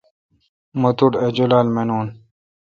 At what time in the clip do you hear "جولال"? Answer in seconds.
1.35-1.67